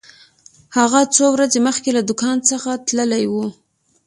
[0.77, 3.35] هغه څو ورځې مخکې له دکان څخه تللی و.